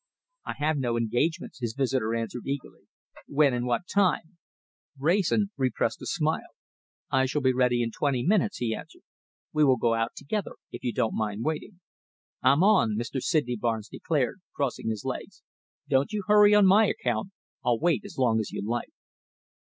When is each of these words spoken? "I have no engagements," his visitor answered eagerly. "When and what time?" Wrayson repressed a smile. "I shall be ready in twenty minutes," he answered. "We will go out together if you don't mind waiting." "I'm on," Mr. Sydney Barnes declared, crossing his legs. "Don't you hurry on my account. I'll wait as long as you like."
"I 0.47 0.53
have 0.57 0.77
no 0.79 0.97
engagements," 0.97 1.59
his 1.59 1.75
visitor 1.77 2.15
answered 2.15 2.47
eagerly. 2.47 2.87
"When 3.27 3.53
and 3.53 3.67
what 3.67 3.81
time?" 3.87 4.39
Wrayson 4.97 5.51
repressed 5.57 6.01
a 6.01 6.07
smile. 6.07 6.55
"I 7.11 7.27
shall 7.27 7.43
be 7.43 7.53
ready 7.53 7.83
in 7.83 7.91
twenty 7.91 8.23
minutes," 8.23 8.57
he 8.57 8.73
answered. 8.73 9.03
"We 9.53 9.63
will 9.63 9.77
go 9.77 9.93
out 9.93 10.13
together 10.15 10.53
if 10.71 10.83
you 10.83 10.91
don't 10.91 11.13
mind 11.13 11.45
waiting." 11.45 11.81
"I'm 12.41 12.63
on," 12.63 12.95
Mr. 12.97 13.21
Sydney 13.21 13.57
Barnes 13.57 13.89
declared, 13.89 14.41
crossing 14.55 14.89
his 14.89 15.05
legs. 15.05 15.43
"Don't 15.87 16.11
you 16.11 16.23
hurry 16.27 16.55
on 16.55 16.65
my 16.65 16.87
account. 16.87 17.29
I'll 17.63 17.77
wait 17.77 18.01
as 18.03 18.17
long 18.17 18.39
as 18.39 18.49
you 18.51 18.67
like." 18.67 18.89